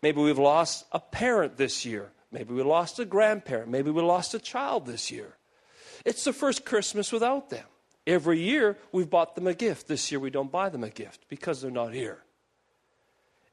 [0.02, 2.12] Maybe we've lost a parent this year.
[2.32, 3.69] Maybe we lost a grandparent.
[3.69, 5.36] Maybe we lost a child this year.
[6.06, 7.65] It's the first Christmas without them.
[8.08, 9.88] Every year we've bought them a gift.
[9.88, 12.24] This year we don't buy them a gift because they're not here.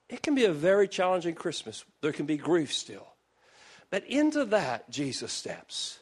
[0.09, 1.85] It can be a very challenging Christmas.
[2.01, 3.07] There can be grief still.
[3.91, 5.99] But into that, Jesus steps.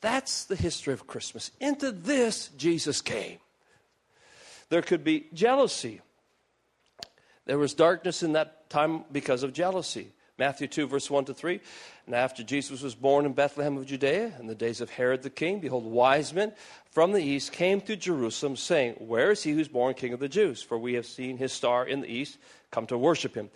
[0.00, 1.50] That's the history of Christmas.
[1.60, 3.38] Into this, Jesus came.
[4.68, 6.00] There could be jealousy.
[7.46, 10.12] There was darkness in that time because of jealousy.
[10.36, 11.60] Matthew 2, verse 1 to 3.
[12.06, 15.30] And after Jesus was born in Bethlehem of Judea, in the days of Herod the
[15.30, 16.52] king, behold, wise men
[16.90, 20.28] from the east came to Jerusalem, saying, Where is he who's born king of the
[20.28, 20.60] Jews?
[20.60, 22.38] For we have seen his star in the east,
[22.70, 23.50] come to worship him.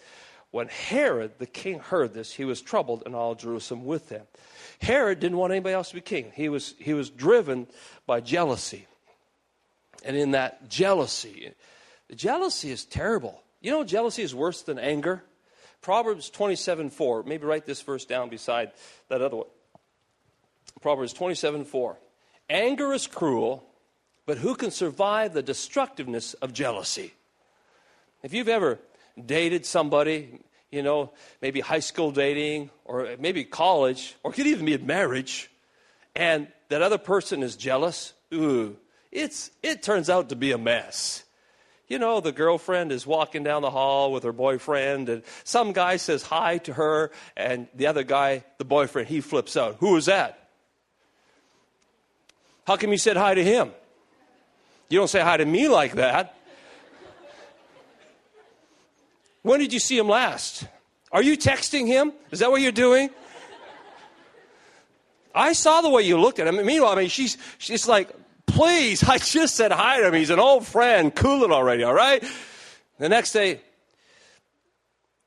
[0.51, 4.23] When Herod the king heard this, he was troubled, and all Jerusalem with him.
[4.81, 6.33] Herod didn't want anybody else to be king.
[6.35, 7.67] He was, he was driven
[8.07, 8.87] by jealousy.
[10.05, 11.53] And in that jealousy,
[12.15, 13.43] jealousy is terrible.
[13.61, 15.25] You know, jealousy is worse than anger.
[15.81, 17.23] Proverbs 27 4.
[17.25, 18.73] Maybe write this verse down beside
[19.09, 19.47] that other one.
[20.81, 21.99] Proverbs 27 4.
[22.51, 23.65] Anger is cruel,
[24.27, 27.13] but who can survive the destructiveness of jealousy?
[28.23, 28.79] If you've ever
[29.25, 34.75] dated somebody, you know, maybe high school dating or maybe college, or could even be
[34.75, 35.51] in marriage,
[36.15, 38.77] and that other person is jealous, ooh,
[39.11, 41.25] it's, it turns out to be a mess.
[41.89, 45.97] You know, the girlfriend is walking down the hall with her boyfriend, and some guy
[45.97, 49.77] says hi to her, and the other guy, the boyfriend, he flips out.
[49.81, 50.51] Who is that?
[52.67, 53.71] How come you said hi to him?
[54.91, 56.35] You don't say hi to me like that.
[59.43, 60.67] When did you see him last?
[61.11, 62.13] Are you texting him?
[62.31, 63.09] Is that what you're doing?
[65.35, 66.65] I saw the way you looked at him.
[66.67, 68.11] Meanwhile, I mean, she's, she's like,
[68.49, 70.15] please, I just said hi to him.
[70.15, 71.15] He's an old friend.
[71.15, 72.25] Cool it already, all right?
[72.99, 73.61] The next day,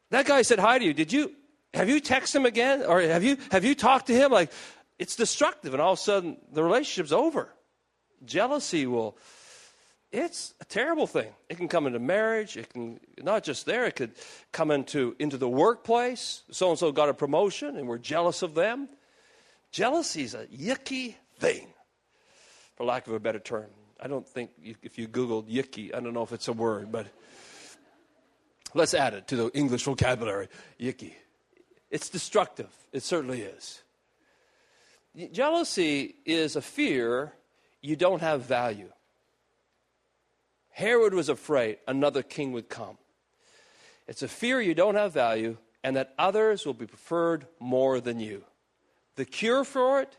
[0.10, 0.94] that guy said hi to you.
[0.94, 1.32] Did you,
[1.74, 2.84] have you texted him again?
[2.84, 4.32] Or have you, have you talked to him?
[4.32, 4.52] Like,
[5.00, 5.74] it's destructive.
[5.74, 7.50] And all of a sudden, the relationship's over.
[8.26, 9.18] Jealousy will,
[10.12, 11.32] it's a terrible thing.
[11.48, 12.58] It can come into marriage.
[12.58, 14.12] It can, not just there, it could
[14.52, 16.44] come into, into the workplace.
[16.52, 18.90] So and so got a promotion and we're jealous of them.
[19.72, 21.68] Jealousy is a yucky thing
[22.82, 23.68] for lack of a better term.
[24.00, 27.06] I don't think if you Googled yicky, I don't know if it's a word, but
[28.74, 30.48] let's add it to the English vocabulary
[30.80, 31.14] yicky.
[31.92, 32.76] It's destructive.
[32.92, 33.84] It certainly is.
[35.32, 37.34] Jealousy is a fear
[37.84, 38.92] you don't have value.
[40.72, 42.98] Herod was afraid another king would come.
[44.08, 48.20] It's a fear you don't have value and that others will be preferred more than
[48.20, 48.44] you.
[49.18, 50.18] The cure for it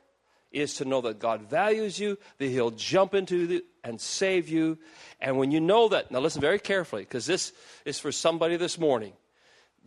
[0.53, 4.79] is to know that God values you, that He'll jump into you and save you.
[5.21, 7.53] And when you know that, now listen very carefully, because this
[7.85, 9.13] is for somebody this morning.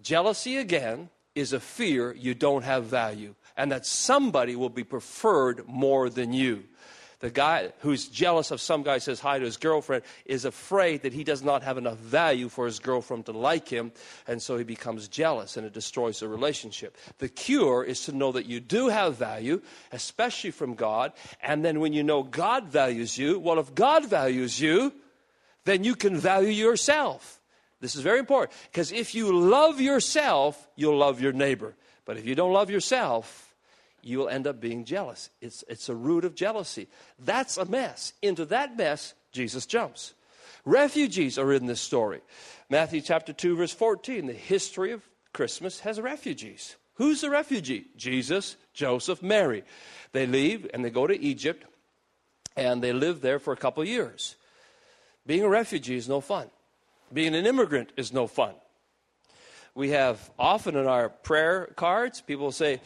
[0.01, 5.67] Jealousy, again, is a fear you don't have value, and that somebody will be preferred
[5.67, 6.63] more than you.
[7.19, 11.13] The guy who's jealous of some guy says hi to his girlfriend is afraid that
[11.13, 13.91] he does not have enough value for his girlfriend to like him,
[14.27, 16.97] and so he becomes jealous and it destroys the relationship.
[17.19, 21.79] The cure is to know that you do have value, especially from God, and then
[21.79, 24.93] when you know God values you, well, if God values you,
[25.63, 27.41] then you can value yourself.
[27.81, 31.75] This is very important because if you love yourself, you'll love your neighbor.
[32.05, 33.44] But if you don't love yourself,
[34.05, 35.31] you will end up being jealous.
[35.41, 36.87] It's, it's a root of jealousy.
[37.17, 38.13] That's a mess.
[38.21, 40.13] Into that mess, Jesus jumps.
[40.63, 42.21] Refugees are in this story.
[42.69, 44.27] Matthew chapter 2, verse 14.
[44.27, 45.01] The history of
[45.33, 46.75] Christmas has refugees.
[46.93, 47.87] Who's the refugee?
[47.97, 49.63] Jesus, Joseph, Mary.
[50.11, 51.65] They leave and they go to Egypt
[52.55, 54.35] and they live there for a couple years.
[55.25, 56.51] Being a refugee is no fun.
[57.11, 58.53] Being an immigrant is no fun
[59.75, 62.79] we have often in our prayer cards, people say,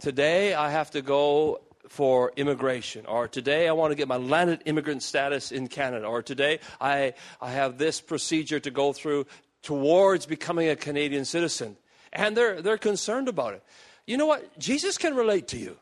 [0.00, 4.62] Today I have to go for immigration, or today I want to get my landed
[4.64, 9.26] immigrant status in Canada, or today I, I have this procedure to go through
[9.62, 11.76] towards becoming a Canadian citizen.
[12.12, 13.62] And they're, they're concerned about it.
[14.06, 14.58] You know what?
[14.58, 15.76] Jesus can relate to you.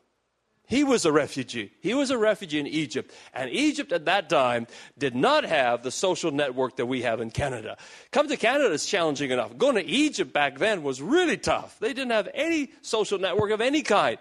[0.71, 1.73] He was a refugee.
[1.81, 3.13] He was a refugee in Egypt.
[3.35, 7.33] And Egypt at that time did not have the social network that we have in
[7.33, 7.77] Canada.
[8.13, 9.59] Come to Canada is challenging enough.
[9.59, 11.77] Going to Egypt back then was really tough.
[11.81, 14.19] They didn't have any social network of any kind.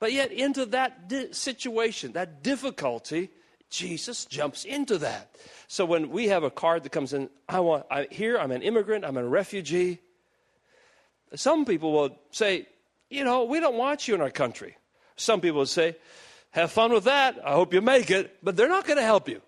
[0.00, 3.30] But yet, into that di- situation, that difficulty,
[3.70, 5.36] Jesus jumps into that.
[5.68, 8.38] So when we have a card that comes in, I want I, here.
[8.38, 9.04] I'm an immigrant.
[9.04, 10.00] I'm a refugee.
[11.36, 12.66] Some people will say,
[13.08, 14.76] you know, we don't want you in our country.
[15.16, 15.96] Some people say,
[16.50, 17.38] have fun with that.
[17.44, 18.36] I hope you make it.
[18.42, 19.40] But they're not going to help you.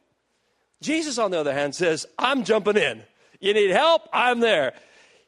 [0.83, 3.03] Jesus, on the other hand, says, I'm jumping in.
[3.41, 4.09] You need help?
[4.13, 4.75] I'm there.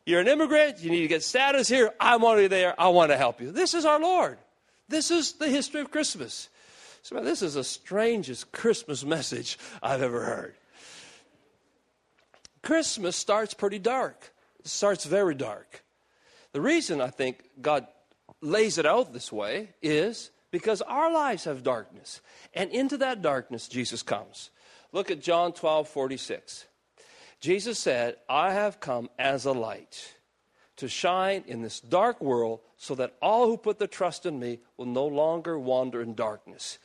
[0.05, 0.81] You're an immigrant.
[0.81, 1.93] You need to get status here.
[2.01, 2.75] I'm already there.
[2.81, 3.53] I want to help you.
[3.53, 4.39] This is our Lord.
[4.89, 6.49] This is the history of Christmas.
[7.03, 10.55] So, this is the strangest Christmas message I've ever heard.
[12.63, 14.33] Christmas starts pretty dark.
[14.61, 15.85] It starts very dark.
[16.53, 17.87] The reason I think God
[18.41, 22.21] lays it out this way is because our lives have darkness.
[22.55, 24.51] And into that darkness, Jesus comes.
[24.93, 26.67] Look at John 12 46.
[27.41, 30.15] Jesus said, I have come as a light
[30.77, 34.61] to shine in this dark world so that all who put their trust in me
[34.77, 36.79] will no longer wander in darkness.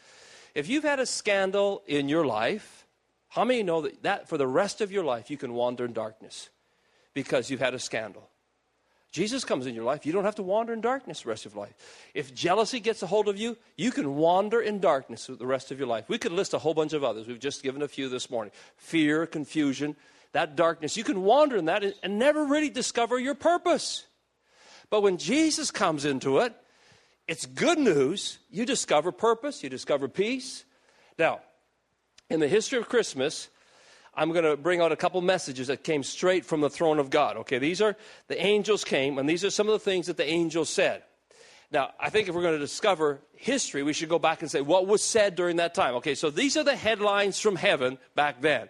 [0.54, 2.86] If you've had a scandal in your life,
[3.30, 5.94] how many know that, that for the rest of your life you can wander in
[5.94, 6.50] darkness
[7.14, 8.30] because you've had a scandal?
[9.14, 11.54] Jesus comes in your life, you don't have to wander in darkness the rest of
[11.54, 11.76] your life.
[12.16, 15.78] If jealousy gets a hold of you, you can wander in darkness the rest of
[15.78, 16.10] your life.
[16.10, 17.28] We could list a whole bunch of others.
[17.28, 19.96] We've just given a few this morning fear, confusion,
[20.32, 20.98] that darkness.
[20.98, 24.08] You can wander in that and never really discover your purpose.
[24.90, 26.56] But when Jesus comes into it,
[27.28, 28.40] it's good news.
[28.50, 30.66] You discover purpose, you discover peace.
[31.20, 31.42] Now,
[32.32, 33.48] in the history of Christmas,
[34.16, 37.10] I'm going to bring out a couple messages that came straight from the throne of
[37.10, 37.38] God.
[37.38, 37.96] Okay, these are
[38.28, 41.04] the angels came, and these are some of the things that the angels said.
[41.72, 44.62] Now, I think if we're going to discover history, we should go back and say
[44.62, 45.96] what was said during that time.
[45.96, 48.70] Okay, so these are the headlines from heaven back then.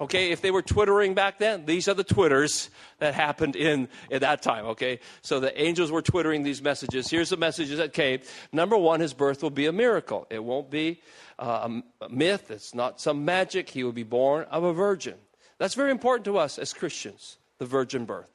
[0.00, 4.20] Okay, if they were twittering back then, these are the twitters that happened in at
[4.20, 4.66] that time.
[4.66, 7.10] Okay, so the angels were twittering these messages.
[7.10, 8.20] Here's the messages that came.
[8.52, 10.26] Number one, his birth will be a miracle.
[10.30, 11.00] It won't be
[11.38, 13.68] uh, a myth, it's not some magic.
[13.68, 15.14] He will be born of a virgin.
[15.58, 18.30] That's very important to us as Christians, the virgin birth.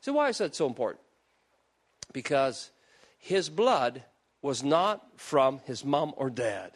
[0.00, 1.00] So, why is that so important?
[2.12, 2.70] Because
[3.18, 4.02] his blood
[4.42, 6.72] was not from his mom or dad.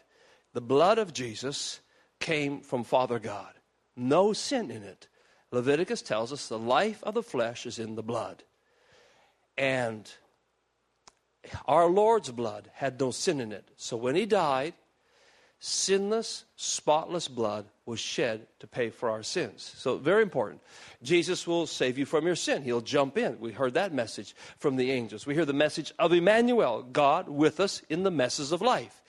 [0.53, 1.79] The blood of Jesus
[2.19, 3.53] came from Father God.
[3.95, 5.07] No sin in it.
[5.51, 8.43] Leviticus tells us the life of the flesh is in the blood.
[9.57, 10.11] And
[11.65, 13.69] our Lord's blood had no sin in it.
[13.75, 14.73] So when he died,
[15.59, 19.73] sinless, spotless blood was shed to pay for our sins.
[19.77, 20.61] So, very important.
[21.01, 22.63] Jesus will save you from your sin.
[22.63, 23.39] He'll jump in.
[23.39, 25.25] We heard that message from the angels.
[25.25, 29.01] We hear the message of Emmanuel, God with us in the messes of life.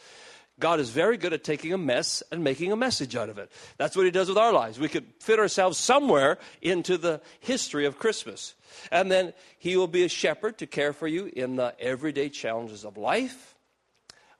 [0.60, 3.50] God is very good at taking a mess and making a message out of it.
[3.76, 4.78] That's what He does with our lives.
[4.78, 8.54] We could fit ourselves somewhere into the history of Christmas.
[8.92, 12.84] And then He will be a shepherd to care for you in the everyday challenges
[12.84, 13.54] of life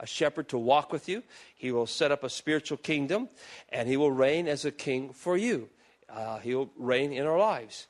[0.01, 1.23] a shepherd to walk with you.
[1.55, 3.29] He will set up a spiritual kingdom,
[3.71, 5.69] and he will reign as a king for you.
[6.09, 7.87] Uh, he will reign in our lives.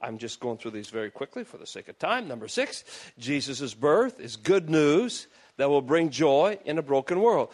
[0.00, 2.28] I'm just going through these very quickly for the sake of time.
[2.28, 2.84] Number six,
[3.18, 5.26] Jesus' birth is good news
[5.58, 7.50] that will bring joy in a broken world.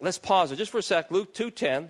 [0.00, 1.10] Let's pause it just for a sec.
[1.10, 1.88] Luke 2.10,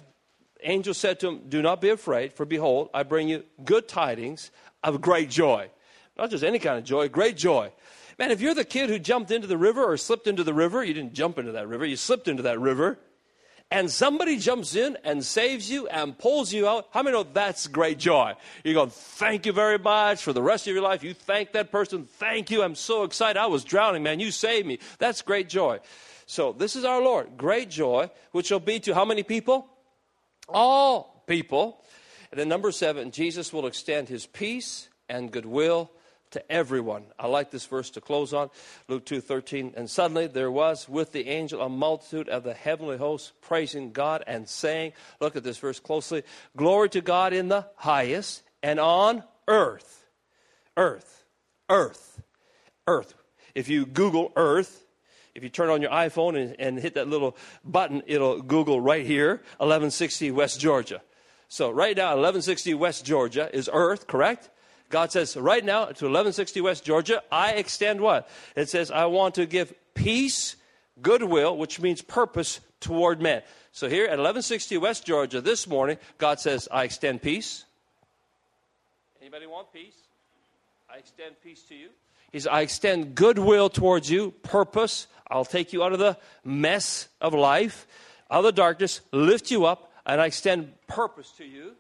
[0.62, 4.52] angel said to him, Do not be afraid, for behold, I bring you good tidings
[4.82, 5.70] of great joy.
[6.16, 7.72] Not just any kind of joy, great joy
[8.18, 10.84] Man, if you're the kid who jumped into the river or slipped into the river,
[10.84, 12.98] you didn't jump into that river, you slipped into that river,
[13.74, 17.66] and somebody jumps in and saves you and pulls you out, how many know that's
[17.66, 18.34] great joy?
[18.62, 21.02] You go, thank you very much for the rest of your life.
[21.02, 22.04] You thank that person.
[22.04, 22.62] Thank you.
[22.62, 23.36] I'm so excited.
[23.36, 24.20] I was drowning, man.
[24.20, 24.78] You saved me.
[25.00, 25.80] That's great joy.
[26.26, 27.36] So this is our Lord.
[27.36, 29.66] Great joy, which will be to how many people?
[30.48, 31.82] All people.
[32.30, 35.90] And then number seven, Jesus will extend his peace and goodwill
[36.34, 37.04] to everyone.
[37.18, 38.50] I like this verse to close on.
[38.86, 39.72] Luke 2:13.
[39.76, 44.22] And suddenly there was with the angel a multitude of the heavenly hosts praising God
[44.26, 46.22] and saying, look at this verse closely,
[46.56, 50.04] glory to God in the highest and on earth.
[50.76, 51.24] Earth.
[51.68, 52.22] Earth.
[52.86, 53.14] Earth.
[53.54, 54.84] If you Google earth,
[55.34, 59.06] if you turn on your iPhone and, and hit that little button, it'll Google right
[59.06, 61.00] here, 1160 West Georgia.
[61.48, 64.50] So right now, 1160 West Georgia is earth, correct?
[64.94, 68.28] God says, right now to 1160 West Georgia, I extend what?
[68.54, 70.54] It says, I want to give peace,
[71.02, 73.42] goodwill, which means purpose toward men.
[73.72, 77.64] So here at 1160 West Georgia this morning, God says, I extend peace.
[79.20, 79.96] Anybody want peace?
[80.88, 81.88] I extend peace to you.
[82.30, 85.08] He says, I extend goodwill towards you, purpose.
[85.28, 87.88] I'll take you out of the mess of life,
[88.30, 91.72] out of the darkness, lift you up, and I extend purpose to you.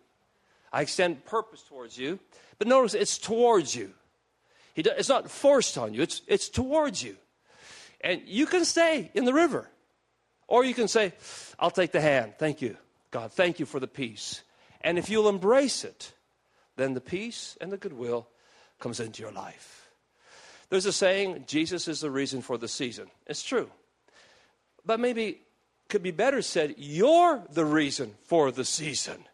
[0.74, 2.18] I extend purpose towards you.
[2.58, 3.94] But notice it's towards you.
[4.74, 7.16] it's not forced on you, it's, it's towards you.
[8.00, 9.70] And you can stay in the river.
[10.48, 11.14] Or you can say,
[11.58, 12.34] I'll take the hand.
[12.38, 12.76] Thank you,
[13.12, 13.32] God.
[13.32, 14.42] Thank you for the peace.
[14.80, 16.12] And if you'll embrace it,
[16.76, 18.28] then the peace and the goodwill
[18.80, 19.88] comes into your life.
[20.68, 23.06] There's a saying, Jesus is the reason for the season.
[23.26, 23.70] It's true.
[24.84, 25.38] But maybe
[25.88, 29.24] could be better said, you're the reason for the season.